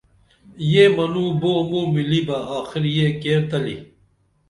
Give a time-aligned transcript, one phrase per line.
[0.71, 3.77] یہ منوں بُو موں ملی بہ آخر یہ کیر تلی